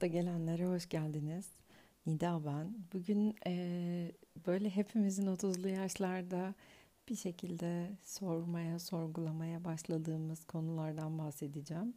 Hayatta 0.00 0.18
gelenlere 0.18 0.66
hoş 0.66 0.88
geldiniz. 0.88 1.46
Nida 2.06 2.44
ben. 2.46 2.74
Bugün 2.92 3.36
e, 3.46 4.12
böyle 4.46 4.70
hepimizin 4.70 5.26
30'lu 5.26 5.68
yaşlarda 5.68 6.54
bir 7.08 7.16
şekilde 7.16 7.90
sormaya, 8.04 8.78
sorgulamaya 8.78 9.64
başladığımız 9.64 10.44
konulardan 10.44 11.18
bahsedeceğim. 11.18 11.94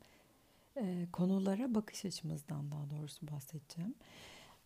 E, 0.77 1.07
konulara 1.13 1.75
bakış 1.75 2.05
açımızdan 2.05 2.71
daha 2.71 2.89
doğrusu 2.89 3.27
bahsedeceğim. 3.27 3.95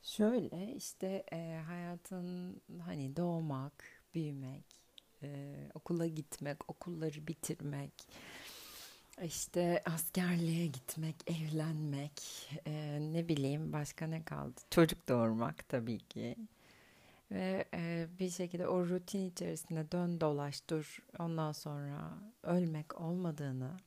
Şöyle 0.02 0.76
işte 0.76 1.24
e, 1.34 1.62
hayatın 1.68 2.62
hani 2.80 3.16
doğmak, 3.16 3.84
büyümek, 4.14 4.66
e, 5.24 5.56
okula 5.74 6.08
gitmek, 6.08 6.70
okulları 6.70 7.28
bitirmek, 7.28 7.94
işte 9.24 9.84
askerliğe 9.86 10.68
gitmek, 10.68 11.16
evlenmek, 11.32 12.22
e, 12.66 13.00
ne 13.14 13.28
bileyim 13.28 13.74
başka 13.74 14.08
ne 14.08 14.24
kaldı? 14.24 14.62
Çocuk 14.72 15.10
doğurmak 15.10 15.70
tabii 15.70 16.00
ki. 16.00 16.36
Ve 17.32 17.66
e, 17.74 18.08
bir 18.20 18.30
şekilde 18.30 18.68
o 18.68 18.86
rutin 18.88 19.30
içerisinde 19.30 19.92
dön 19.92 20.22
dolaş 20.22 20.70
dur 20.70 20.98
ondan 21.20 21.52
sonra 21.52 22.18
ölmek 22.44 23.02
olmadığını 23.02 23.78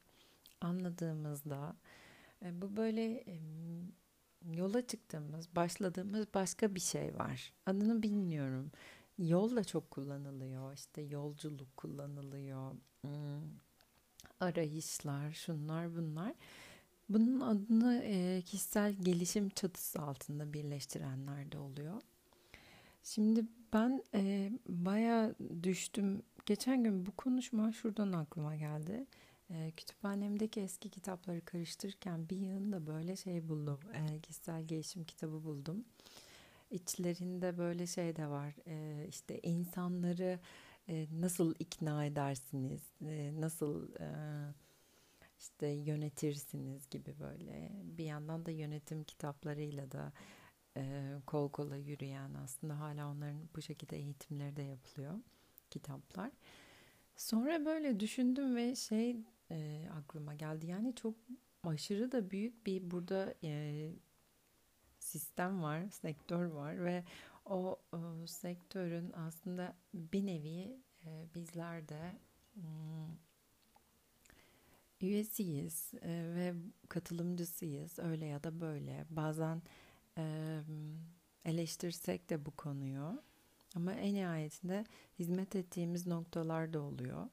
anladığımızda 0.61 1.77
e, 2.45 2.62
bu 2.62 2.77
böyle 2.77 3.05
e, 3.15 3.41
yola 4.52 4.87
çıktığımız, 4.87 5.57
başladığımız 5.57 6.27
başka 6.35 6.74
bir 6.74 6.80
şey 6.80 7.19
var. 7.19 7.52
Adını 7.66 8.02
bilmiyorum. 8.02 8.73
Yol 9.19 9.57
da 9.57 9.65
çok 9.65 9.91
kullanılıyor. 9.91 10.73
İşte 10.74 11.02
yolculuk 11.02 11.77
kullanılıyor. 11.77 12.73
Hmm 13.02 13.70
arayışlar, 14.41 15.33
şunlar 15.33 15.96
bunlar. 15.96 16.35
Bunun 17.09 17.41
adını 17.41 18.02
e, 18.05 18.43
kişisel 18.43 18.93
gelişim 18.93 19.49
çatısı 19.49 20.02
altında 20.02 20.52
birleştirenler 20.52 21.52
de 21.52 21.59
oluyor. 21.59 22.02
Şimdi 23.02 23.45
ben 23.73 24.05
e, 24.15 24.52
baya 24.68 25.35
düştüm. 25.63 26.23
Geçen 26.46 26.85
gün 26.85 27.07
bu 27.07 27.11
konuşma 27.16 27.73
şuradan 27.73 28.13
aklıma 28.13 28.57
geldi. 28.57 29.07
E, 29.51 29.71
kütüphanemdeki 29.77 30.61
eski 30.61 30.91
kitapları 30.91 31.45
karıştırırken 31.45 32.29
bir 32.29 32.37
yığında 32.37 32.87
böyle 32.87 33.16
şey 33.16 33.49
buldum. 33.49 33.80
Kişisel 34.23 34.63
gelişim 34.63 35.05
kitabı 35.05 35.45
buldum. 35.45 35.85
İçlerinde 36.71 37.59
böyle 37.59 37.87
şey 37.87 38.16
de 38.16 38.27
var. 38.27 38.55
E, 38.66 39.07
işte 39.09 39.41
insanları 39.43 40.38
e, 40.91 41.07
nasıl 41.21 41.55
ikna 41.59 42.05
edersiniz, 42.05 42.83
e, 43.02 43.41
nasıl 43.41 43.95
e, 44.01 44.09
işte 45.38 45.66
yönetirsiniz 45.66 46.91
gibi 46.91 47.15
böyle 47.21 47.71
bir 47.85 48.05
yandan 48.05 48.46
da 48.46 48.51
yönetim 48.51 49.05
kitaplarıyla 49.05 49.93
da 49.93 50.13
kol 51.27 51.51
kola 51.51 51.77
yürüyen 51.77 52.35
aslında 52.35 52.80
hala 52.80 53.11
onların 53.11 53.49
bu 53.57 53.63
şekilde 53.63 53.96
eğitimleri 53.96 54.57
de 54.57 54.63
yapılıyor 54.63 55.15
kitaplar. 55.71 56.30
Sonra 57.16 57.65
böyle 57.65 58.01
düşündüm 58.01 58.57
ve 58.57 58.77
şey 58.77 59.16
aklıma 59.99 60.35
geldi 60.35 60.66
yani 60.66 60.95
çok 60.95 61.15
aşırı 61.65 62.13
da 62.13 62.30
büyük 62.30 62.66
bir 62.66 62.91
burada 62.91 63.35
sistem 64.99 65.62
var, 65.62 65.88
sektör 65.91 66.44
var 66.44 66.84
ve 66.84 67.05
o, 67.44 67.81
o 67.93 68.27
sektörün 68.27 69.12
aslında 69.12 69.77
bir 69.94 70.27
nevi 70.27 70.81
e, 71.05 71.27
bizler 71.34 71.88
de 71.88 72.19
hmm, 72.55 73.16
üyesiyiz 75.00 75.94
e, 75.94 76.09
ve 76.11 76.55
katılımcısıyız 76.88 77.99
öyle 77.99 78.27
ya 78.27 78.44
da 78.44 78.61
böyle. 78.61 79.06
Bazen 79.11 79.62
e, 80.19 80.56
eleştirsek 81.45 82.31
de 82.31 82.47
bu 82.47 82.51
konuyu 82.51 83.23
ama 83.77 83.93
en 83.93 84.15
nihayetinde 84.15 84.84
hizmet 85.19 85.57
ettiğimiz 85.57 86.07
noktalar 86.07 86.72
da 86.72 86.81
oluyor. 86.81 87.28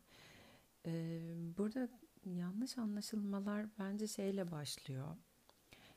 E, 0.86 1.22
burada 1.58 1.90
yanlış 2.26 2.78
anlaşılmalar 2.78 3.66
bence 3.80 4.08
şeyle 4.08 4.52
başlıyor. 4.52 5.18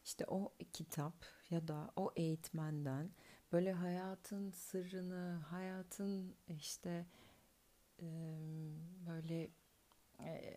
İşte 0.04 0.24
o 0.28 0.54
kitap 0.72 1.14
ya 1.50 1.68
da 1.68 1.90
o 1.96 2.12
eğitmenden 2.16 3.10
böyle 3.52 3.72
hayatın 3.72 4.50
sırrını, 4.50 5.40
hayatın 5.48 6.34
işte 6.48 7.06
böyle 9.06 9.48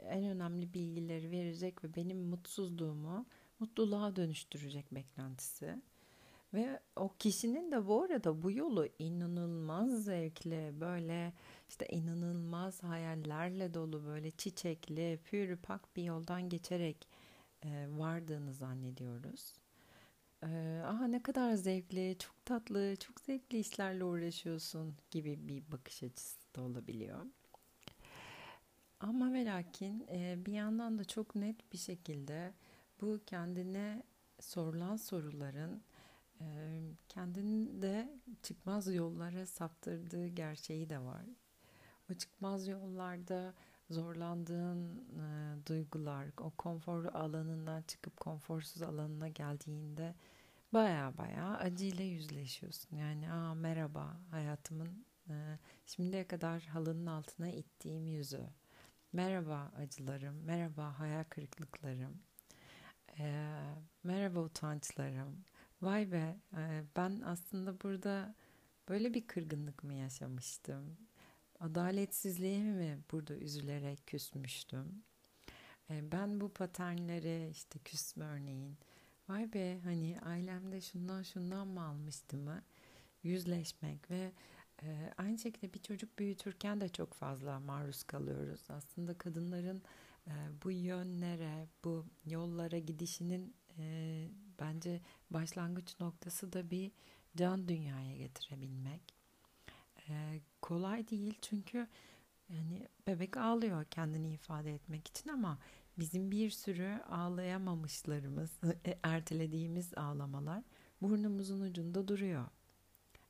en 0.09 0.23
önemli 0.23 0.73
bilgileri 0.73 1.31
verecek 1.31 1.83
ve 1.83 1.95
benim 1.95 2.17
mutsuzluğumu 2.17 3.25
mutluluğa 3.59 4.15
dönüştürecek 4.15 4.95
beklentisi. 4.95 5.81
Ve 6.53 6.79
o 6.95 7.09
kişinin 7.19 7.71
de 7.71 7.87
bu 7.87 8.03
arada 8.03 8.41
bu 8.41 8.51
yolu 8.51 8.87
inanılmaz 8.99 10.03
zevkli, 10.05 10.73
böyle 10.79 11.33
işte 11.69 11.87
inanılmaz 11.87 12.83
hayallerle 12.83 13.73
dolu, 13.73 14.05
böyle 14.05 14.31
çiçekli, 14.31 15.19
pür 15.23 15.57
pak 15.57 15.95
bir 15.95 16.03
yoldan 16.03 16.49
geçerek 16.49 17.07
vardığını 17.87 18.53
zannediyoruz. 18.53 19.53
Ee, 20.43 20.81
aha 20.85 21.07
ne 21.07 21.23
kadar 21.23 21.53
zevkli, 21.53 22.15
çok 22.19 22.45
tatlı, 22.45 22.95
çok 22.95 23.19
zevkli 23.19 23.59
işlerle 23.59 24.03
uğraşıyorsun 24.03 24.95
gibi 25.11 25.47
bir 25.47 25.71
bakış 25.71 26.03
açısı 26.03 26.55
da 26.55 26.61
olabiliyor. 26.61 27.25
Ama 28.99 29.33
ve 29.33 29.45
lakin 29.45 30.07
e, 30.11 30.45
bir 30.45 30.53
yandan 30.53 30.99
da 30.99 31.05
çok 31.05 31.35
net 31.35 31.73
bir 31.73 31.77
şekilde 31.77 32.53
bu 33.01 33.19
kendine 33.25 34.03
sorulan 34.39 34.95
soruların 34.95 35.81
e, 36.41 36.45
kendinde 37.09 38.19
çıkmaz 38.43 38.95
yollara 38.95 39.45
saptırdığı 39.45 40.27
gerçeği 40.27 40.89
de 40.89 40.99
var. 40.99 41.25
O 42.11 42.13
çıkmaz 42.13 42.67
yollarda 42.67 43.53
zorlandığın 43.93 44.97
e, 44.97 45.55
duygular, 45.67 46.27
o 46.37 46.51
konfor 46.51 47.05
alanından 47.05 47.81
çıkıp 47.81 48.17
konforsuz 48.19 48.81
alanına 48.81 49.27
geldiğinde 49.27 50.15
baya 50.73 51.13
baya 51.17 51.57
acıyla 51.57 52.03
yüzleşiyorsun. 52.03 52.97
Yani 52.97 53.31
aa 53.31 53.53
merhaba 53.53 54.17
hayatımın 54.31 55.05
e, 55.29 55.33
şimdiye 55.85 56.27
kadar 56.27 56.63
halının 56.63 57.05
altına 57.05 57.49
ittiğim 57.49 58.07
yüzü. 58.07 58.43
Merhaba 59.13 59.71
acılarım, 59.77 60.43
merhaba 60.43 60.99
hayal 60.99 61.23
kırıklıklarım, 61.23 62.21
e, 63.19 63.55
merhaba 64.03 64.39
utançlarım. 64.39 65.45
Vay 65.81 66.11
be 66.11 66.37
e, 66.57 66.83
ben 66.95 67.21
aslında 67.25 67.81
burada 67.81 68.35
böyle 68.89 69.13
bir 69.13 69.27
kırgınlık 69.27 69.83
mı 69.83 69.93
yaşamıştım? 69.93 70.97
Adaletsizliğe 71.59 72.63
mi 72.63 72.99
burada 73.11 73.35
üzülerek 73.35 74.07
küsmüştüm? 74.07 75.03
E, 75.89 76.11
ben 76.11 76.41
bu 76.41 76.53
paternlere 76.53 77.49
işte 77.49 77.79
küsme 77.79 78.25
örneğin 78.25 78.77
vay 79.29 79.53
be 79.53 79.79
hani 79.83 80.19
ailemde 80.21 80.81
şundan 80.81 81.23
şundan 81.23 81.67
mı 81.67 81.83
almıştı 81.83 82.37
mı 82.37 82.63
yüzleşmek 83.23 84.11
ve 84.11 84.31
e, 84.83 85.13
aynı 85.17 85.37
şekilde 85.37 85.73
bir 85.73 85.79
çocuk 85.79 86.19
büyütürken 86.19 86.81
de 86.81 86.89
çok 86.89 87.13
fazla 87.13 87.59
maruz 87.59 88.03
kalıyoruz. 88.03 88.61
Aslında 88.69 89.17
kadınların 89.17 89.81
e, 90.27 90.31
bu 90.63 90.71
yönlere, 90.71 91.67
bu 91.83 92.05
yollara 92.25 92.77
gidişinin 92.77 93.55
e, 93.77 94.27
bence 94.59 95.01
başlangıç 95.29 95.99
noktası 95.99 96.53
da 96.53 96.71
bir 96.71 96.91
can 97.35 97.67
dünyaya 97.67 98.17
getirebilmek. 98.17 99.22
E, 100.09 100.41
kolay 100.61 101.07
değil 101.07 101.37
çünkü 101.41 101.87
yani 102.49 102.87
bebek 103.07 103.37
ağlıyor 103.37 103.85
kendini 103.85 104.33
ifade 104.33 104.73
etmek 104.73 105.07
için 105.07 105.29
ama 105.29 105.59
bizim 105.99 106.31
bir 106.31 106.49
sürü 106.49 106.99
ağlayamamışlarımız, 107.09 108.51
e, 108.85 108.99
ertelediğimiz 109.03 109.93
ağlamalar 109.97 110.63
burnumuzun 111.01 111.61
ucunda 111.61 112.07
duruyor. 112.07 112.45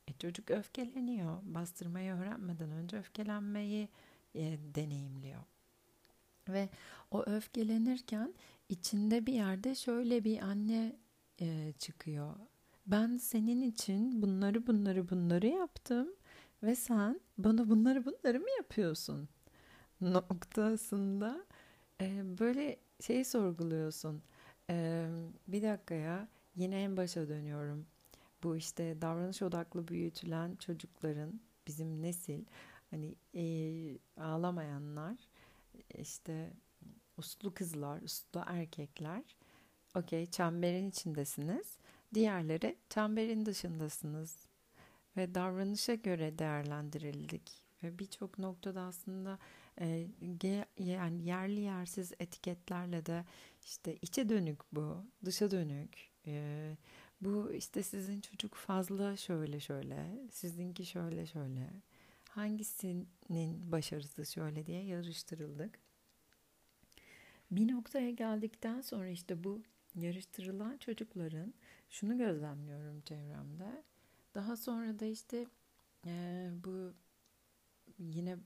E, 0.08 0.12
çocuk 0.12 0.50
öfkeleniyor. 0.50 1.38
Bastırmayı 1.42 2.12
öğrenmeden 2.12 2.70
önce 2.70 2.98
öfkelenmeyi 2.98 3.88
e, 4.34 4.58
deneyimliyor. 4.74 5.42
Ve 6.48 6.68
o 7.10 7.22
öfkelenirken 7.22 8.34
içinde 8.68 9.26
bir 9.26 9.32
yerde 9.32 9.74
şöyle 9.74 10.24
bir 10.24 10.38
anne 10.38 10.96
e, 11.40 11.72
çıkıyor. 11.78 12.34
Ben 12.86 13.16
senin 13.16 13.62
için 13.62 14.22
bunları 14.22 14.66
bunları 14.66 15.08
bunları 15.08 15.46
yaptım 15.46 16.08
ve 16.64 16.76
sen 16.76 17.20
bana 17.38 17.68
bunları 17.70 18.04
bunları 18.04 18.40
mı 18.40 18.48
yapıyorsun? 18.56 19.28
Noktasında 20.00 21.46
e, 22.00 22.38
böyle 22.38 22.76
şey 23.00 23.24
sorguluyorsun. 23.24 24.22
E, 24.70 25.06
bir 25.48 25.62
dakika 25.62 25.94
ya 25.94 26.28
yine 26.56 26.82
en 26.82 26.96
başa 26.96 27.28
dönüyorum. 27.28 27.86
Bu 28.42 28.56
işte 28.56 29.02
davranış 29.02 29.42
odaklı 29.42 29.88
büyütülen 29.88 30.56
çocukların 30.56 31.40
bizim 31.66 32.02
nesil 32.02 32.44
hani 32.90 33.14
e, 33.34 33.44
ağlamayanlar 34.16 35.16
işte 35.94 36.52
uslu 37.16 37.54
kızlar, 37.54 38.02
uslu 38.02 38.42
erkekler 38.46 39.22
okey 39.94 40.26
çemberin 40.26 40.90
içindesiniz 40.90 41.78
Diğerleri 42.14 42.76
çemberin 42.90 43.46
dışındasınız 43.46 44.46
ve 45.16 45.34
davranışa 45.34 45.94
göre 45.94 46.38
değerlendirildik 46.38 47.64
ve 47.82 47.98
birçok 47.98 48.38
noktada 48.38 48.80
aslında 48.80 49.38
e, 49.80 50.06
yani 50.78 51.24
yerli 51.24 51.60
yersiz 51.60 52.12
etiketlerle 52.18 53.06
de 53.06 53.24
işte 53.64 53.96
içe 54.02 54.28
dönük 54.28 54.58
bu, 54.72 55.04
dışa 55.24 55.50
dönük. 55.50 56.10
E, 56.26 56.76
bu 57.20 57.52
işte 57.52 57.82
sizin 57.82 58.20
çocuk 58.20 58.54
fazla 58.54 59.16
şöyle 59.16 59.60
şöyle, 59.60 60.28
sizinki 60.30 60.86
şöyle 60.86 61.26
şöyle. 61.26 61.70
Hangisinin 62.30 63.72
başarısı 63.72 64.26
şöyle 64.26 64.66
diye 64.66 64.84
yarıştırıldık. 64.84 65.78
Bir 67.50 67.72
noktaya 67.72 68.10
geldikten 68.10 68.80
sonra 68.80 69.08
işte 69.08 69.44
bu 69.44 69.62
yarıştırılan 69.94 70.76
çocukların 70.76 71.54
şunu 71.90 72.18
gözlemliyorum 72.18 73.00
çevremde. 73.00 73.82
Daha 74.34 74.56
sonra 74.56 74.98
da 74.98 75.04
işte 75.04 75.46
e, 76.06 76.50
bu 76.64 76.92
yine 77.98 78.36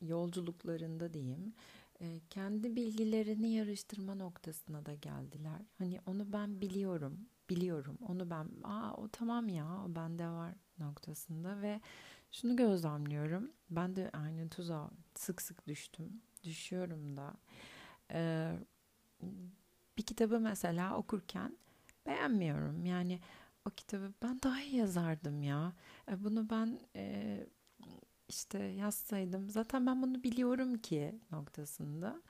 yolculuklarında 0.00 1.14
diyeyim 1.14 1.54
e, 2.00 2.20
kendi 2.30 2.76
bilgilerini 2.76 3.52
yarıştırma 3.52 4.14
noktasına 4.14 4.86
da 4.86 4.94
geldiler. 4.94 5.60
Hani 5.78 6.00
onu 6.06 6.32
ben 6.32 6.60
biliyorum, 6.60 7.18
biliyorum. 7.50 7.98
Onu 8.08 8.30
ben, 8.30 8.48
aa 8.64 8.94
o 8.96 9.08
tamam 9.08 9.48
ya, 9.48 9.84
o 9.86 9.94
bende 9.94 10.28
var 10.28 10.54
noktasında 10.78 11.62
ve 11.62 11.80
şunu 12.32 12.56
gözlemliyorum. 12.56 13.52
Ben 13.70 13.96
de 13.96 14.10
aynı 14.12 14.48
tuzağa 14.48 14.90
sık 15.14 15.42
sık 15.42 15.66
düştüm. 15.66 16.22
Düşüyorum 16.44 17.16
da. 17.16 17.34
Ee, 18.12 18.52
bir 19.98 20.02
kitabı 20.02 20.40
mesela 20.40 20.96
okurken 20.96 21.56
beğenmiyorum. 22.06 22.84
Yani 22.84 23.20
o 23.66 23.70
kitabı 23.70 24.12
ben 24.22 24.42
daha 24.42 24.62
iyi 24.62 24.76
yazardım 24.76 25.42
ya. 25.42 25.72
E, 26.10 26.24
bunu 26.24 26.50
ben 26.50 26.80
e, 26.96 27.46
işte 28.28 28.58
yazsaydım 28.58 29.50
zaten 29.50 29.86
ben 29.86 30.02
bunu 30.02 30.22
biliyorum 30.22 30.78
ki 30.78 31.20
noktasında. 31.30 32.22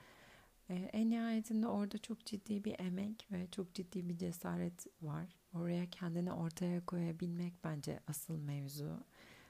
E, 0.69 0.73
en 0.73 1.09
nihayetinde 1.09 1.67
orada 1.67 1.97
çok 1.97 2.25
ciddi 2.25 2.63
bir 2.63 2.79
emek 2.79 3.27
ve 3.31 3.47
çok 3.51 3.73
ciddi 3.73 4.09
bir 4.09 4.17
cesaret 4.17 4.87
var. 5.01 5.35
Oraya 5.53 5.89
kendini 5.89 6.33
ortaya 6.33 6.85
koyabilmek 6.85 7.53
bence 7.63 7.99
asıl 8.07 8.37
mevzu. 8.37 8.99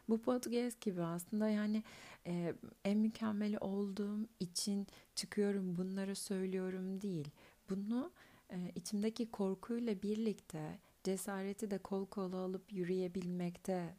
Bu 0.10 0.22
podcast 0.22 0.82
gibi 0.82 1.04
aslında 1.04 1.50
yani 1.50 1.84
e, 2.28 2.54
en 2.86 2.98
mükemmeli 2.98 3.58
olduğum 3.58 4.28
için 4.40 4.88
çıkıyorum 5.16 5.76
bunları 5.76 6.16
söylüyorum 6.16 7.02
değil. 7.02 7.32
Bunu 7.70 8.12
e, 8.50 8.72
içimdeki 8.76 9.32
korkuyla 9.32 10.02
birlikte 10.02 10.80
cesareti 11.04 11.72
de 11.72 11.78
kol 11.78 12.06
kola 12.06 12.38
alıp 12.38 12.74
yürüyebilmekte 12.74 13.96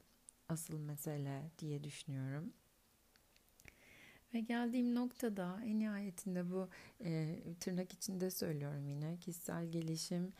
asıl 0.49 0.79
mesele 0.79 1.51
diye 1.59 1.85
düşünüyorum. 1.85 2.53
Ve 4.35 4.41
geldiğim 4.41 4.95
noktada 4.95 5.61
en 5.65 5.79
nihayetinde 5.79 6.51
bu 6.51 6.69
e, 7.05 7.41
tırnak 7.61 7.93
içinde 7.93 8.31
söylüyorum 8.31 8.89
yine 8.89 9.17
kişisel 9.17 9.67
gelişim 9.67 10.33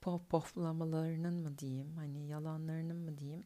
pof 0.00 0.28
poflamalarının 0.28 1.34
mı 1.34 1.58
diyeyim 1.58 1.96
hani 1.96 2.28
yalanlarının 2.28 2.96
mı 2.96 3.18
diyeyim 3.18 3.44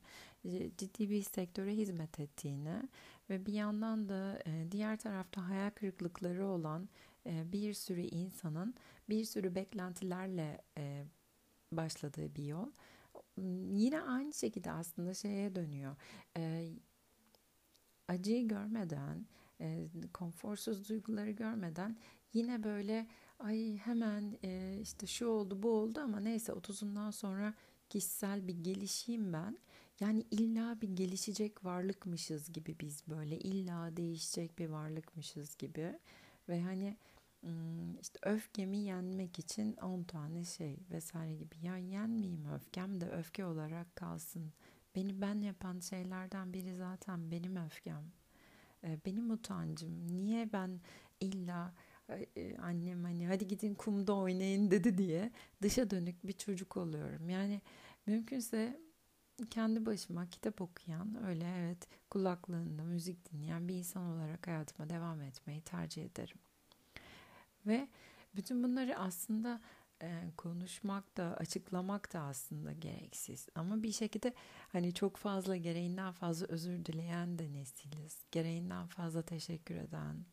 ciddi 0.78 1.10
bir 1.10 1.22
sektöre 1.22 1.72
hizmet 1.72 2.20
ettiğini 2.20 2.88
ve 3.30 3.46
bir 3.46 3.52
yandan 3.52 4.08
da 4.08 4.38
e, 4.46 4.66
diğer 4.70 4.96
tarafta 4.96 5.48
hayal 5.48 5.70
kırıklıkları 5.70 6.46
olan 6.46 6.88
e, 7.26 7.52
bir 7.52 7.74
sürü 7.74 8.00
insanın 8.00 8.74
bir 9.08 9.24
sürü 9.24 9.54
beklentilerle 9.54 10.62
e, 10.78 11.04
başladığı 11.76 12.34
bir 12.34 12.44
yol. 12.44 12.70
Yine 13.72 14.02
aynı 14.02 14.32
şekilde 14.32 14.70
aslında 14.70 15.14
şeye 15.14 15.54
dönüyor. 15.54 15.96
Acıyı 18.08 18.48
görmeden, 18.48 19.26
konforsuz 20.12 20.88
duyguları 20.88 21.30
görmeden 21.30 21.96
yine 22.32 22.62
böyle 22.62 23.06
ay 23.38 23.76
hemen 23.76 24.32
işte 24.80 25.06
şu 25.06 25.26
oldu 25.26 25.62
bu 25.62 25.70
oldu 25.70 26.00
ama 26.00 26.20
neyse 26.20 26.52
30'undan 26.52 27.12
sonra 27.12 27.54
kişisel 27.88 28.48
bir 28.48 28.64
gelişeyim 28.64 29.32
ben 29.32 29.58
yani 30.00 30.24
illa 30.30 30.80
bir 30.80 30.88
gelişecek 30.88 31.64
varlıkmışız 31.64 32.52
gibi 32.52 32.76
biz 32.80 33.02
böyle 33.08 33.38
illa 33.38 33.96
değişecek 33.96 34.58
bir 34.58 34.68
varlıkmışız 34.68 35.56
gibi 35.56 35.98
ve 36.48 36.62
hani 36.62 36.96
işte 38.00 38.18
öfkemi 38.22 38.78
yenmek 38.78 39.38
için 39.38 39.76
10 39.76 40.02
tane 40.02 40.44
şey 40.44 40.78
vesaire 40.90 41.34
gibi 41.34 41.54
ya 41.62 41.76
yenmeyeyim 41.76 42.52
öfkem 42.52 43.00
de 43.00 43.10
öfke 43.10 43.44
olarak 43.44 43.96
kalsın. 43.96 44.52
Beni 44.94 45.20
ben 45.20 45.40
yapan 45.42 45.78
şeylerden 45.80 46.52
biri 46.52 46.76
zaten 46.76 47.30
benim 47.30 47.56
öfkem. 47.56 48.12
Benim 49.06 49.30
utancım. 49.30 50.08
Niye 50.08 50.52
ben 50.52 50.80
illa 51.20 51.74
annem 52.62 53.04
hani 53.04 53.26
hadi 53.26 53.46
gidin 53.46 53.74
kumda 53.74 54.14
oynayın 54.14 54.70
dedi 54.70 54.98
diye 54.98 55.32
dışa 55.62 55.90
dönük 55.90 56.26
bir 56.26 56.32
çocuk 56.32 56.76
oluyorum. 56.76 57.28
Yani 57.28 57.60
mümkünse 58.06 58.80
kendi 59.50 59.86
başıma 59.86 60.26
kitap 60.30 60.60
okuyan, 60.60 61.24
öyle 61.26 61.54
evet 61.58 61.88
kulaklığında 62.10 62.84
müzik 62.84 63.32
dinleyen 63.32 63.68
bir 63.68 63.74
insan 63.74 64.02
olarak 64.04 64.46
hayatıma 64.46 64.88
devam 64.88 65.20
etmeyi 65.22 65.60
tercih 65.60 66.04
ederim. 66.04 66.38
Ve 67.66 67.88
bütün 68.36 68.62
bunları 68.62 68.98
aslında 68.98 69.60
e, 70.02 70.30
konuşmak 70.36 71.16
da 71.16 71.36
açıklamak 71.36 72.12
da 72.12 72.20
aslında 72.20 72.72
gereksiz. 72.72 73.48
Ama 73.54 73.82
bir 73.82 73.92
şekilde 73.92 74.34
hani 74.72 74.94
çok 74.94 75.16
fazla 75.16 75.56
gereğinden 75.56 76.12
fazla 76.12 76.46
özür 76.46 76.84
dileyen 76.84 77.38
de 77.38 77.52
nesiliz. 77.52 78.24
Gereğinden 78.30 78.86
fazla 78.86 79.22
teşekkür 79.22 79.74
eden, 79.74 80.24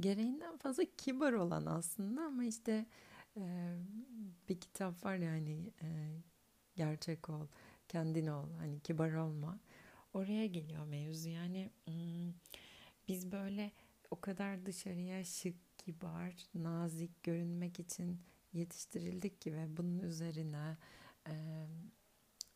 gereğinden 0.00 0.56
fazla 0.56 0.84
kibar 0.96 1.32
olan 1.32 1.66
aslında 1.66 2.22
ama 2.22 2.44
işte 2.44 2.86
e, 3.36 3.74
bir 4.48 4.60
kitap 4.60 5.04
var 5.04 5.16
ya 5.16 5.30
hani 5.30 5.72
e, 5.82 5.88
gerçek 6.76 7.30
ol 7.30 7.46
kendin 7.88 8.26
ol 8.26 8.52
hani 8.58 8.80
kibar 8.80 9.12
olma 9.12 9.58
oraya 10.14 10.46
geliyor 10.46 10.86
mevzu 10.86 11.28
yani 11.28 11.70
biz 13.08 13.32
böyle 13.32 13.72
o 14.10 14.20
kadar 14.20 14.66
dışarıya 14.66 15.24
şık 15.24 15.54
kibar 15.80 16.34
nazik 16.54 17.22
görünmek 17.22 17.80
için 17.80 18.20
yetiştirildik 18.52 19.40
ki 19.40 19.54
ve 19.54 19.76
bunun 19.76 19.98
üzerine 19.98 20.76
e, 21.28 21.34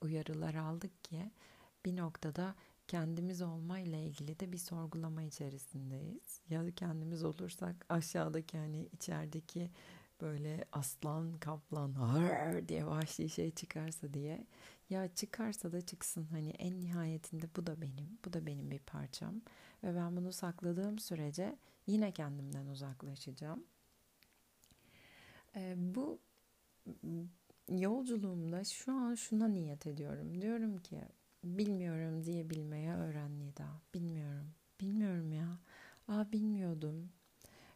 uyarılar 0.00 0.54
aldık 0.54 1.04
ki 1.04 1.30
bir 1.84 1.96
noktada 1.96 2.54
kendimiz 2.88 3.42
olma 3.42 3.78
ile 3.78 4.04
ilgili 4.04 4.40
de 4.40 4.52
bir 4.52 4.58
sorgulama 4.58 5.22
içerisindeyiz. 5.22 6.40
Ya 6.48 6.70
kendimiz 6.70 7.24
olursak 7.24 7.86
aşağıdaki 7.88 8.58
hani 8.58 8.88
içerideki 8.92 9.70
böyle 10.20 10.64
aslan 10.72 11.38
kaplan 11.38 11.92
har 11.92 12.68
diye 12.68 12.86
vahşi 12.86 13.28
şey 13.28 13.50
çıkarsa 13.50 14.14
diye 14.14 14.46
ya 14.90 15.14
çıkarsa 15.14 15.72
da 15.72 15.80
çıksın 15.80 16.26
hani 16.30 16.50
en 16.50 16.80
nihayetinde 16.80 17.46
bu 17.56 17.66
da 17.66 17.80
benim 17.80 18.18
bu 18.24 18.32
da 18.32 18.46
benim 18.46 18.70
bir 18.70 18.78
parçam 18.78 19.34
ve 19.84 19.96
ben 19.96 20.16
bunu 20.16 20.32
sakladığım 20.32 20.98
sürece 20.98 21.58
yine 21.86 22.12
kendimden 22.12 22.66
uzaklaşacağım. 22.66 23.64
Ee, 25.56 25.74
bu 25.76 26.18
yolculuğumda 27.68 28.64
şu 28.64 28.92
an 28.92 29.14
şuna 29.14 29.48
niyet 29.48 29.86
ediyorum. 29.86 30.42
Diyorum 30.42 30.78
ki 30.78 31.00
bilmiyorum 31.44 32.24
diyebilmeye 32.24 32.94
öğren 32.94 33.38
Nida. 33.38 33.66
Bilmiyorum. 33.94 34.50
Bilmiyorum 34.80 35.32
ya. 35.32 35.58
Aa 36.08 36.32
bilmiyordum. 36.32 37.12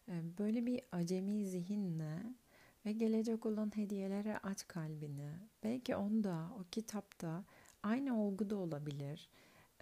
Ee, 0.09 0.23
böyle 0.39 0.67
bir 0.67 0.81
acemi 0.93 1.47
zihinle 1.47 2.23
ve 2.87 2.93
gelecek 2.93 3.47
olan 3.47 3.77
hediyelere 3.77 4.39
aç 4.39 4.69
kalbini. 4.69 5.31
Belki 5.63 5.97
onda, 5.97 6.51
o 6.61 6.65
kitapta 6.71 7.45
aynı 7.83 8.23
olgu 8.23 8.51
da 8.51 8.57
olabilir. 8.57 9.29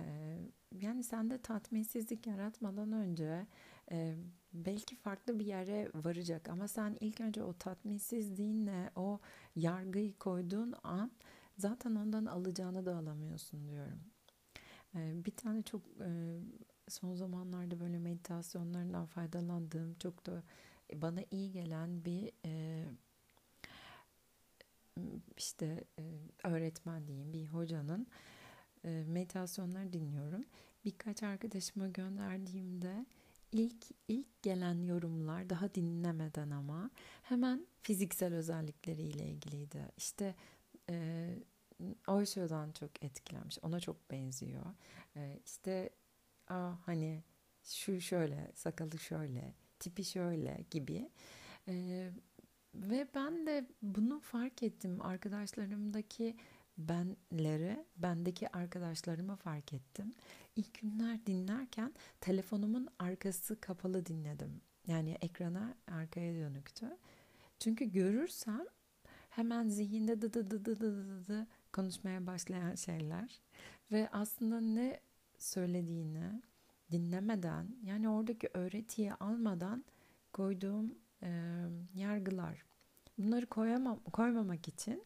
Ee, 0.00 0.38
yani 0.72 1.04
sende 1.04 1.38
tatminsizlik 1.38 2.26
yaratmadan 2.26 2.92
önce 2.92 3.46
e, 3.90 4.16
belki 4.52 4.96
farklı 4.96 5.38
bir 5.38 5.46
yere 5.46 5.90
varacak 5.94 6.48
ama 6.48 6.68
sen 6.68 6.96
ilk 7.00 7.20
önce 7.20 7.42
o 7.42 7.52
tatminsizliğinle 7.52 8.90
o 8.96 9.20
yargıyı 9.56 10.18
koyduğun 10.18 10.74
an 10.82 11.10
zaten 11.58 11.94
ondan 11.94 12.26
alacağını 12.26 12.86
da 12.86 12.96
alamıyorsun 12.96 13.68
diyorum. 13.68 14.00
Ee, 14.94 15.24
bir 15.24 15.36
tane 15.36 15.62
çok 15.62 15.82
e, 16.00 16.40
son 16.88 17.14
zamanlarda 17.14 17.80
böyle 17.80 17.98
meditasyonlarından 17.98 19.06
faydalandığım 19.06 19.94
çok 19.94 20.26
da 20.26 20.42
bana 20.94 21.20
iyi 21.30 21.52
gelen 21.52 22.04
bir 22.04 22.32
e, 22.44 22.84
işte 25.36 25.84
e, 25.98 26.02
öğretmen 26.44 27.06
diyeyim 27.08 27.32
bir 27.32 27.46
hocanın 27.46 28.06
e, 28.84 29.04
meditasyonları 29.06 29.92
dinliyorum. 29.92 30.44
Birkaç 30.84 31.22
arkadaşıma 31.22 31.88
gönderdiğimde 31.88 33.06
ilk 33.52 33.84
ilk 34.08 34.42
gelen 34.42 34.82
yorumlar 34.82 35.50
daha 35.50 35.74
dinlemeden 35.74 36.50
ama 36.50 36.90
hemen 37.22 37.66
fiziksel 37.82 38.34
özellikleriyle 38.34 39.26
ilgiliydi. 39.26 39.88
İşte 39.96 40.34
e, 40.90 41.28
o 42.08 42.26
şuradan 42.26 42.72
çok 42.72 43.04
etkilenmiş. 43.04 43.58
Ona 43.62 43.80
çok 43.80 44.10
benziyor. 44.10 44.66
Ee, 45.16 45.40
işte 45.44 45.90
aa, 46.48 46.72
hani 46.86 47.22
şu 47.62 48.00
şöyle, 48.00 48.52
sakalı 48.54 48.98
şöyle, 48.98 49.54
tipi 49.78 50.04
şöyle 50.04 50.64
gibi. 50.70 51.10
Ee, 51.68 52.10
ve 52.74 53.08
ben 53.14 53.46
de 53.46 53.66
bunu 53.82 54.20
fark 54.20 54.62
ettim. 54.62 55.02
Arkadaşlarımdaki 55.02 56.36
benleri, 56.78 57.84
bendeki 57.96 58.48
arkadaşlarımı 58.56 59.36
fark 59.36 59.72
ettim. 59.72 60.12
İlk 60.56 60.80
günler 60.80 61.26
dinlerken 61.26 61.92
telefonumun 62.20 62.88
arkası 62.98 63.60
kapalı 63.60 64.06
dinledim. 64.06 64.60
Yani 64.86 65.16
ekrana 65.22 65.74
arkaya 65.92 66.34
dönüktü. 66.34 66.86
Çünkü 67.58 67.84
görürsem 67.84 68.64
hemen 69.30 69.68
zihinde 69.68 70.22
dı 70.22 70.32
dı 70.32 70.50
dı 70.50 70.64
dı 70.64 70.80
dı 70.80 70.80
dı 70.80 71.28
dı 71.28 71.46
konuşmaya 71.72 72.26
başlayan 72.26 72.74
şeyler 72.74 73.40
ve 73.92 74.08
aslında 74.12 74.60
ne 74.60 75.00
söylediğini 75.38 76.42
dinlemeden 76.92 77.68
yani 77.82 78.08
oradaki 78.08 78.48
öğretiyi 78.54 79.14
almadan 79.14 79.84
koyduğum 80.32 80.94
e, 81.22 81.30
yargılar. 81.94 82.64
Bunları 83.18 83.46
koyamam, 83.46 84.00
koymamak 84.12 84.68
için 84.68 85.02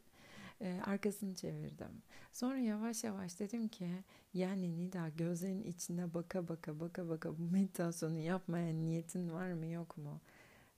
e, 0.61 0.81
arkasını 0.85 1.35
çevirdim. 1.35 2.03
Sonra 2.33 2.59
yavaş 2.59 3.05
yavaş 3.05 3.41
dedim 3.41 3.69
ki 3.69 3.89
yani 4.35 4.77
Nida 4.77 5.09
gözlerin 5.09 5.63
içine 5.63 6.15
baka 6.15 6.49
baka 6.49 6.81
baka 6.81 7.09
baka 7.09 7.39
bu 7.39 7.43
meditasyonu 7.43 8.19
yapmaya 8.19 8.75
niyetin 8.75 9.33
var 9.33 9.53
mı 9.53 9.67
yok 9.67 9.97
mu? 9.97 10.21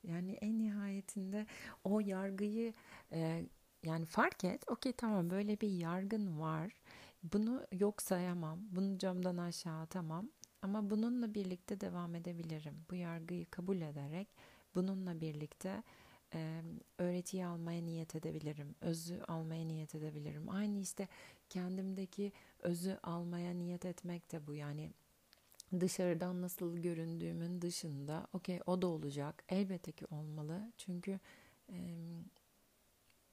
Yani 0.04 0.32
en 0.32 0.58
nihayetinde 0.58 1.46
o 1.84 2.00
yargıyı 2.00 2.74
e, 3.12 3.44
yani 3.82 4.04
fark 4.06 4.44
et. 4.44 4.64
Okey 4.70 4.92
tamam 4.92 5.30
böyle 5.30 5.60
bir 5.60 5.68
yargın 5.68 6.40
var. 6.40 6.72
Bunu 7.22 7.66
yok 7.72 8.02
sayamam. 8.02 8.58
Bunu 8.70 8.98
camdan 8.98 9.36
aşağı 9.36 9.80
atamam. 9.80 10.28
Ama 10.62 10.90
bununla 10.90 11.34
birlikte 11.34 11.80
devam 11.80 12.14
edebilirim. 12.14 12.84
Bu 12.90 12.94
yargıyı 12.94 13.46
kabul 13.50 13.80
ederek 13.80 14.28
bununla 14.74 15.20
birlikte 15.20 15.82
e, 16.34 16.62
öğretiyi 16.98 17.46
almaya 17.46 17.82
niyet 17.82 18.14
edebilirim. 18.14 18.74
Özü 18.80 19.20
almaya 19.28 19.64
niyet 19.64 19.94
edebilirim. 19.94 20.50
Aynı 20.50 20.78
işte 20.78 21.08
kendimdeki 21.48 22.32
özü 22.62 22.98
almaya 23.02 23.54
niyet 23.54 23.84
etmek 23.84 24.32
de 24.32 24.46
bu. 24.46 24.54
Yani 24.54 24.90
dışarıdan 25.80 26.42
nasıl 26.42 26.76
göründüğümün 26.76 27.62
dışında 27.62 28.26
okey 28.32 28.60
o 28.66 28.82
da 28.82 28.86
olacak. 28.86 29.44
Elbette 29.48 29.92
ki 29.92 30.06
olmalı. 30.10 30.72
Çünkü 30.78 31.20
e, 31.72 31.78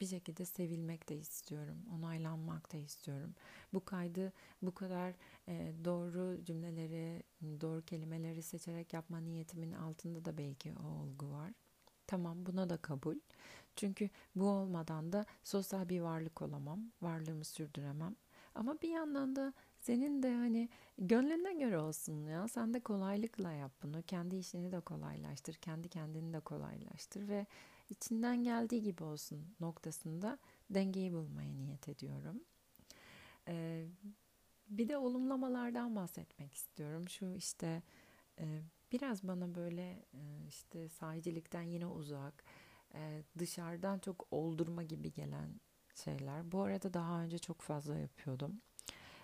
bir 0.01 0.05
şekilde 0.05 0.45
sevilmek 0.45 1.09
de 1.09 1.17
istiyorum. 1.17 1.77
Onaylanmak 1.93 2.73
da 2.73 2.77
istiyorum. 2.77 3.35
Bu 3.73 3.85
kaydı 3.85 4.33
bu 4.61 4.75
kadar 4.75 5.13
e, 5.47 5.73
doğru 5.85 6.43
cümleleri, 6.45 7.23
doğru 7.61 7.81
kelimeleri 7.81 8.43
seçerek 8.43 8.93
yapma 8.93 9.19
niyetimin 9.19 9.71
altında 9.73 10.25
da 10.25 10.37
belki 10.37 10.73
o 10.73 10.87
olgu 10.87 11.31
var. 11.31 11.51
Tamam 12.09 12.45
buna 12.45 12.69
da 12.69 12.77
kabul. 12.77 13.15
Çünkü 13.75 14.09
bu 14.35 14.45
olmadan 14.45 15.13
da 15.13 15.25
sosyal 15.43 15.89
bir 15.89 16.01
varlık 16.01 16.41
olamam. 16.41 16.79
Varlığımı 17.01 17.45
sürdüremem. 17.45 18.15
Ama 18.55 18.81
bir 18.81 18.89
yandan 18.89 19.35
da 19.35 19.53
senin 19.79 20.23
de 20.23 20.35
hani 20.35 20.69
gönlüne 20.97 21.53
göre 21.53 21.79
olsun 21.79 22.13
ya. 22.13 22.47
Sen 22.47 22.73
de 22.73 22.79
kolaylıkla 22.79 23.51
yap 23.51 23.71
bunu. 23.83 24.01
Kendi 24.03 24.35
işini 24.35 24.71
de 24.71 24.79
kolaylaştır. 24.79 25.53
Kendi 25.53 25.89
kendini 25.89 26.33
de 26.33 26.39
kolaylaştır 26.39 27.27
ve 27.27 27.45
içinden 27.89 28.43
geldiği 28.43 28.81
gibi 28.81 29.03
olsun 29.03 29.45
noktasında 29.59 30.37
dengeyi 30.69 31.13
bulmaya 31.13 31.53
niyet 31.53 31.89
ediyorum. 31.89 32.43
Ee, 33.47 33.85
bir 34.67 34.89
de 34.89 34.97
olumlamalardan 34.97 35.95
bahsetmek 35.95 36.53
istiyorum. 36.53 37.09
Şu 37.09 37.33
işte 37.33 37.83
e, 38.39 38.61
biraz 38.91 39.23
bana 39.23 39.55
böyle 39.55 40.05
e, 40.13 40.47
işte 40.47 40.89
sahicilikten 40.89 41.61
yine 41.61 41.85
uzak, 41.85 42.43
e, 42.93 43.23
dışarıdan 43.39 43.99
çok 43.99 44.27
oldurma 44.31 44.83
gibi 44.83 45.13
gelen 45.13 45.59
şeyler. 45.95 46.51
Bu 46.51 46.61
arada 46.61 46.93
daha 46.93 47.23
önce 47.23 47.37
çok 47.39 47.61
fazla 47.61 47.95
yapıyordum. 47.95 48.61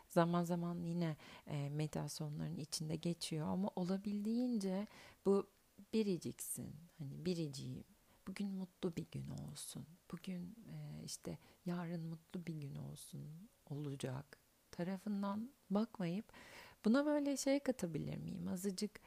Zaman 0.10 0.43
zaman 0.43 0.84
yine 0.84 1.17
e, 1.48 1.69
meditasyonların 1.69 2.57
içinde 2.57 2.95
geçiyor 2.95 3.48
ama 3.48 3.69
olabildiğince 3.75 4.88
bu 5.25 5.48
biriciksin. 5.93 6.75
Hani 6.98 7.25
biriciyim. 7.25 7.84
Bugün 8.27 8.50
mutlu 8.50 8.95
bir 8.95 9.05
gün 9.12 9.29
olsun. 9.29 9.86
Bugün 10.12 10.55
işte 11.05 11.38
yarın 11.65 12.05
mutlu 12.05 12.45
bir 12.45 12.53
gün 12.53 12.75
olsun 12.75 13.50
olacak 13.69 14.39
tarafından 14.72 15.50
bakmayıp 15.69 16.25
buna 16.86 17.05
böyle 17.05 17.38
şey 17.38 17.60
katabilir 17.60 18.17
miyim? 18.17 18.48
Azıcık 18.48 19.00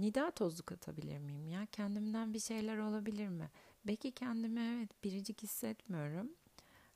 nida 0.00 0.30
tozu 0.30 0.62
katabilir 0.62 1.18
miyim 1.18 1.48
ya? 1.48 1.66
Kendimden 1.66 2.34
bir 2.34 2.38
şeyler 2.38 2.78
olabilir 2.78 3.28
mi? 3.28 3.50
Belki 3.86 4.12
kendimi 4.12 4.60
evet 4.60 5.04
biricik 5.04 5.42
hissetmiyorum 5.42 6.30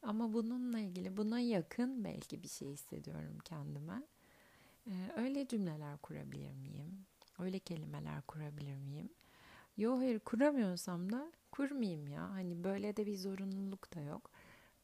ama 0.02 0.32
bununla 0.32 0.78
ilgili 0.78 1.16
buna 1.16 1.40
yakın 1.40 2.04
belki 2.04 2.42
bir 2.42 2.48
şey 2.48 2.68
hissediyorum 2.68 3.38
kendime. 3.44 4.02
Ee, 4.86 5.12
öyle 5.16 5.48
cümleler 5.48 5.98
kurabilir 5.98 6.52
miyim? 6.52 7.06
Öyle 7.38 7.58
kelimeler 7.58 8.22
kurabilir 8.22 8.76
miyim? 8.76 9.08
Yo 9.76 9.98
hayır 9.98 10.18
kuramıyorsam 10.18 11.12
da 11.12 11.32
kurmayayım 11.52 12.08
ya. 12.08 12.30
Hani 12.30 12.64
böyle 12.64 12.96
de 12.96 13.06
bir 13.06 13.16
zorunluluk 13.16 13.94
da 13.94 14.00
yok. 14.00 14.30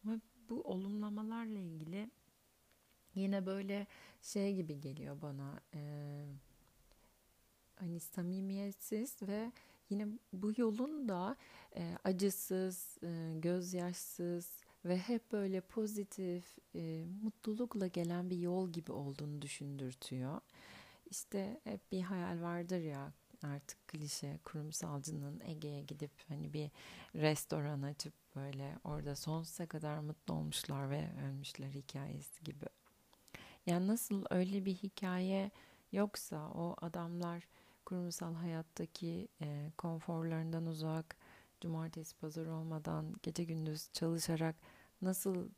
Ama 0.04 0.20
bu 0.48 0.62
olumlamalarla 0.62 1.58
ilgili 1.58 2.10
yine 3.14 3.46
böyle 3.46 3.86
şey 4.22 4.54
gibi 4.54 4.80
geliyor 4.80 5.22
bana. 5.22 5.60
E, 5.74 5.80
hani 7.80 8.00
samimiyetsiz 8.00 9.22
ve 9.22 9.52
yine 9.90 10.08
bu 10.32 10.52
yolun 10.56 11.08
da 11.08 11.36
e, 11.76 11.96
acısız, 12.04 12.98
e, 13.02 13.32
gözyaşsız 13.38 14.60
ve 14.84 14.98
hep 14.98 15.32
böyle 15.32 15.60
pozitif, 15.60 16.58
e, 16.74 17.04
mutlulukla 17.22 17.86
gelen 17.86 18.30
bir 18.30 18.38
yol 18.38 18.70
gibi 18.70 18.92
olduğunu 18.92 19.42
düşündürtüyor. 19.42 20.40
İşte 21.10 21.60
hep 21.64 21.92
bir 21.92 22.02
hayal 22.02 22.40
vardır 22.42 22.80
ya 22.80 23.12
artık 23.42 23.88
klişe 23.88 24.38
kurumsalcının 24.44 25.40
Ege'ye 25.44 25.82
gidip 25.82 26.10
hani 26.28 26.52
bir 26.52 26.70
restoran 27.14 27.82
açıp 27.82 28.14
böyle 28.36 28.78
orada 28.84 29.16
sonsuza 29.16 29.66
kadar 29.66 29.98
mutlu 29.98 30.34
olmuşlar 30.34 30.90
ve 30.90 31.08
ölmüşler 31.26 31.68
hikayesi 31.68 32.44
gibi. 32.44 32.66
Yani 33.66 33.86
nasıl 33.86 34.24
öyle 34.30 34.64
bir 34.64 34.74
hikaye 34.74 35.50
yoksa 35.92 36.48
o 36.48 36.76
adamlar 36.80 37.48
kurumsal 37.90 38.34
hayattaki 38.34 39.28
e, 39.40 39.70
konforlarından 39.78 40.66
uzak, 40.66 41.16
cumartesi 41.60 42.16
pazar 42.16 42.46
olmadan 42.46 43.14
gece 43.22 43.44
gündüz 43.44 43.92
çalışarak 43.92 44.56
nasıl 45.02 45.48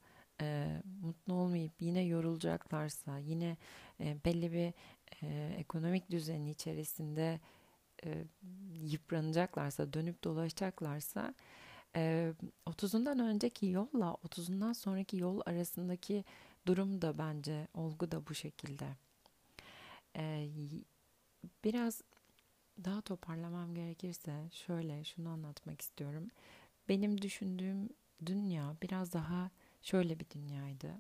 e, 0.40 0.68
mutlu 1.02 1.34
olmayıp 1.34 1.72
yine 1.80 2.02
yorulacaklarsa, 2.02 3.18
yine 3.18 3.56
e, 4.00 4.16
belli 4.24 4.52
bir 4.52 4.72
e, 5.22 5.54
ekonomik 5.58 6.10
düzenin 6.10 6.46
içerisinde 6.46 7.40
e, 8.04 8.24
yıpranacaklarsa, 8.74 9.92
dönüp 9.92 10.24
dolaşacaklarsa 10.24 11.34
e, 11.96 12.32
30'undan 12.66 13.22
önceki 13.22 13.66
yolla 13.66 14.16
30'undan 14.24 14.74
sonraki 14.74 15.16
yol 15.16 15.40
arasındaki 15.46 16.24
durum 16.66 17.02
da 17.02 17.18
bence 17.18 17.68
olgu 17.74 18.10
da 18.10 18.26
bu 18.26 18.34
şekilde. 18.34 18.86
E, 20.16 20.48
biraz 21.64 22.02
daha 22.84 23.00
toparlamam 23.00 23.74
gerekirse 23.74 24.48
şöyle 24.52 25.04
şunu 25.04 25.28
anlatmak 25.28 25.80
istiyorum. 25.80 26.28
Benim 26.88 27.22
düşündüğüm 27.22 27.88
dünya 28.26 28.76
biraz 28.82 29.12
daha 29.12 29.50
şöyle 29.82 30.20
bir 30.20 30.30
dünyaydı. 30.30 30.94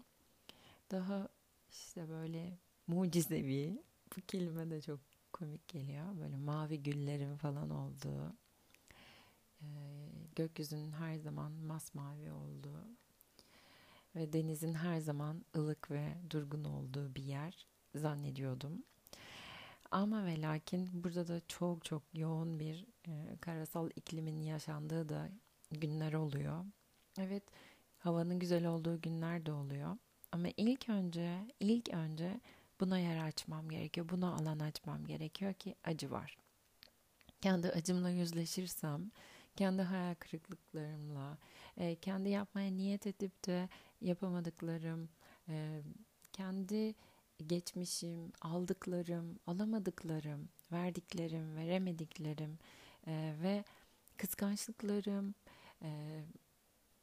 Daha 0.90 1.28
işte 1.70 2.08
böyle 2.08 2.58
mucizevi. 2.86 3.82
Bu 4.16 4.20
kelime 4.20 4.70
de 4.70 4.80
çok 4.82 5.00
komik 5.32 5.68
geliyor. 5.68 6.18
Böyle 6.20 6.36
mavi 6.36 6.82
güllerin 6.82 7.36
falan 7.36 7.70
olduğu, 7.70 8.36
e, 9.60 9.66
gökyüzünün 10.36 10.92
her 10.92 11.14
zaman 11.16 11.52
masmavi 11.52 12.32
olduğu 12.32 12.86
ve 14.16 14.32
denizin 14.32 14.74
her 14.74 15.00
zaman 15.00 15.44
ılık 15.56 15.90
ve 15.90 16.16
durgun 16.30 16.64
olduğu 16.64 17.14
bir 17.14 17.22
yer 17.22 17.66
zannediyordum. 17.94 18.82
Ama 19.92 20.26
ve 20.26 20.42
lakin 20.42 20.90
burada 20.92 21.28
da 21.28 21.40
çok 21.48 21.84
çok 21.84 22.02
yoğun 22.14 22.58
bir 22.60 22.86
e, 23.06 23.36
karasal 23.40 23.90
iklimin 23.96 24.40
yaşandığı 24.40 25.08
da 25.08 25.28
günler 25.70 26.12
oluyor. 26.12 26.64
Evet, 27.18 27.42
havanın 27.98 28.38
güzel 28.38 28.66
olduğu 28.66 29.00
günler 29.00 29.46
de 29.46 29.52
oluyor. 29.52 29.96
Ama 30.32 30.48
ilk 30.56 30.88
önce, 30.88 31.38
ilk 31.60 31.88
önce 31.88 32.40
Buna 32.82 32.98
yer 32.98 33.26
açmam 33.26 33.68
gerekiyor. 33.68 34.08
Buna 34.08 34.34
alan 34.34 34.58
açmam 34.58 35.06
gerekiyor 35.06 35.54
ki 35.54 35.74
acı 35.84 36.10
var. 36.10 36.36
Kendi 37.40 37.68
acımla 37.68 38.10
yüzleşirsem, 38.10 39.10
kendi 39.56 39.82
hayal 39.82 40.14
kırıklıklarımla, 40.14 41.38
e, 41.76 41.94
kendi 41.94 42.28
yapmaya 42.28 42.70
niyet 42.70 43.06
edip 43.06 43.46
de 43.46 43.68
yapamadıklarım, 44.00 45.08
e, 45.48 45.82
kendi 46.32 46.94
geçmişim, 47.48 48.32
aldıklarım, 48.40 49.38
alamadıklarım, 49.46 50.48
verdiklerim, 50.72 51.56
veremediklerim 51.56 52.58
e, 53.06 53.34
ve 53.42 53.64
kıskançlıklarım, 54.16 55.34
e, 55.82 56.20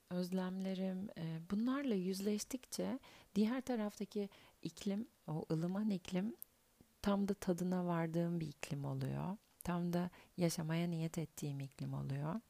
özlemlerim 0.10 1.10
e, 1.18 1.40
bunlarla 1.52 1.96
yüzleştikçe 1.96 3.00
diğer 3.36 3.62
taraftaki 3.62 4.30
iklim, 4.64 5.08
o 5.28 5.46
ılıman 5.52 5.90
iklim 5.90 6.36
tam 7.02 7.28
da 7.28 7.34
tadına 7.34 7.86
vardığım 7.86 8.40
bir 8.40 8.48
iklim 8.48 8.86
oluyor. 8.86 9.38
Tam 9.64 9.94
da 9.94 10.10
yaşamaya 10.38 10.88
niyet 10.88 11.18
ettiğim 11.18 11.60
iklim 11.60 11.94
oluyor. 11.94 12.42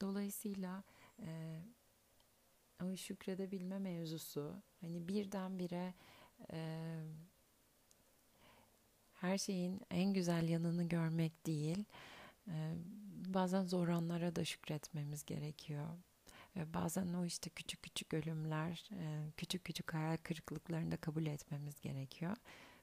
Dolayısıyla 0.00 0.82
e, 1.18 1.60
o 2.82 2.96
şükredebilme 2.96 3.78
mevzusu 3.78 4.62
hani 4.80 5.08
birdenbire 5.08 5.94
e, 6.52 6.80
her 9.22 9.38
şeyin 9.38 9.80
en 9.90 10.12
güzel 10.12 10.48
yanını 10.48 10.84
görmek 10.84 11.46
değil, 11.46 11.84
e, 12.48 12.74
bazen 13.26 13.64
zor 13.64 13.88
anlara 13.88 14.36
da 14.36 14.44
şükretmemiz 14.44 15.24
gerekiyor. 15.24 15.86
E, 16.56 16.74
bazen 16.74 17.14
o 17.14 17.24
işte 17.24 17.50
küçük 17.50 17.82
küçük 17.82 18.14
ölümler, 18.14 18.88
e, 18.92 19.30
küçük 19.36 19.64
küçük 19.64 19.94
hayal 19.94 20.16
kırıklıklarını 20.16 20.90
da 20.90 20.96
kabul 20.96 21.26
etmemiz 21.26 21.80
gerekiyor. 21.80 22.36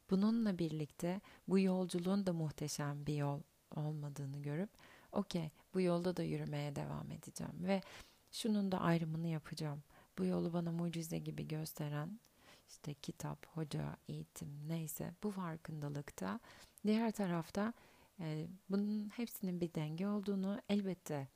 Bununla 0.10 0.58
birlikte 0.58 1.22
bu 1.48 1.60
yolculuğun 1.60 2.26
da 2.26 2.34
muhteşem 2.34 3.06
bir 3.08 3.16
yol 3.16 3.42
olmadığını 3.76 4.42
görüp 4.42 4.70
okey 5.12 5.52
bu 5.74 5.82
yolda 5.82 6.18
da 6.18 6.24
yürümeye 6.24 6.76
devam 6.76 7.12
edeceğim 7.12 7.54
ve 7.60 7.82
şunun 8.32 8.72
da 8.72 8.82
ayrımını 8.82 9.28
yapacağım. 9.28 9.84
Bu 10.18 10.26
yolu 10.26 10.54
bana 10.54 10.72
mucize 10.72 11.18
gibi 11.20 11.48
gösteren 11.48 12.20
işte 12.70 12.94
kitap, 12.94 13.46
hoca, 13.46 13.98
eğitim 14.08 14.68
neyse 14.68 15.14
bu 15.24 15.32
farkındalıkta 15.32 16.40
diğer 16.88 17.12
tarafta 17.12 17.74
e, 18.20 18.48
bunun 18.70 19.10
hepsinin 19.10 19.62
bir 19.62 19.74
denge 19.74 20.08
olduğunu 20.08 20.62
elbette 20.70 21.28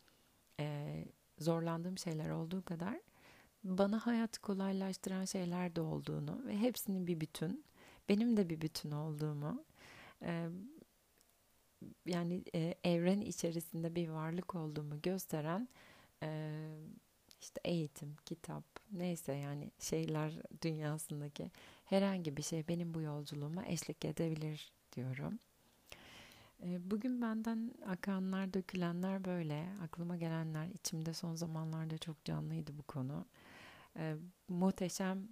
e, 0.60 1.06
zorlandığım 1.40 1.98
şeyler 1.98 2.30
olduğu 2.30 2.66
kadar 2.66 3.00
bana 3.63 4.06
hayatı 4.06 4.42
kolaylaştıran 4.42 5.25
şeyler 5.25 5.75
de 5.75 5.82
olduğunu 5.82 6.46
ve 6.46 6.58
hepsinin 6.58 7.08
bir 7.08 7.22
bütün 7.22 7.66
benim 8.10 8.38
de 8.38 8.50
bir 8.50 8.62
bütün 8.62 8.92
olduğumu 8.92 9.66
e, 10.22 10.50
yani 12.06 12.44
e, 12.56 12.75
evren 12.84 13.22
içerisinde 13.22 13.96
bir 13.96 14.10
varlık 14.10 14.56
olduğumu 14.56 15.02
gösteren 15.02 15.68
e, 16.24 16.52
işte 17.44 17.62
eğitim, 17.64 18.16
kitap, 18.26 18.64
neyse 18.92 19.34
yani 19.34 19.72
şeyler 19.80 20.34
dünyasındaki 20.62 21.52
herhangi 21.86 22.38
bir 22.38 22.42
şey 22.42 22.68
benim 22.68 22.94
bu 22.94 23.02
yolculuğuma 23.02 23.66
eşlik 23.66 24.06
edebilir 24.06 24.72
diyorum. 24.96 25.40
E, 26.64 26.92
bugün 26.92 27.22
benden 27.22 27.72
akanlar, 27.88 28.54
dökülenler 28.54 29.26
böyle. 29.26 29.68
Aklıma 29.84 30.18
gelenler, 30.18 30.68
içimde 30.68 31.14
son 31.14 31.36
zamanlarda 31.36 31.98
çok 31.98 32.26
canlıydı 32.26 32.78
bu 32.78 32.84
konu. 32.84 33.26
E, 33.98 34.16
muhteşem 34.48 35.28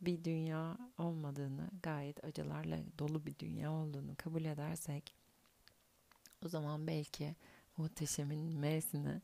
bir 0.00 0.24
dünya 0.24 0.78
olmadığını, 0.98 1.70
gayet 1.82 2.24
acılarla 2.24 2.78
dolu 2.98 3.26
bir 3.26 3.38
dünya 3.38 3.72
olduğunu 3.72 4.14
kabul 4.16 4.44
edersek 4.44 5.14
o 6.44 6.48
zaman 6.48 6.86
belki 6.86 7.34
muhteşemin 7.76 8.58
M'sine 8.58 9.20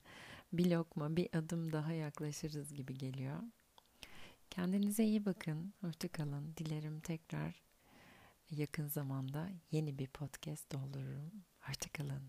bir 0.59 0.71
lokma, 0.71 1.17
bir 1.17 1.29
adım 1.37 1.73
daha 1.73 1.93
yaklaşırız 1.93 2.75
gibi 2.75 2.99
geliyor. 2.99 3.39
Kendinize 4.51 5.05
iyi 5.05 5.25
bakın, 5.25 5.75
hoşçakalın. 5.81 6.57
Dilerim 6.57 7.01
tekrar 7.01 7.63
yakın 8.51 8.87
zamanda 8.87 9.49
yeni 9.71 9.99
bir 9.99 10.07
podcast 10.07 10.73
doldururum. 10.73 11.33
Hoşçakalın. 11.61 12.23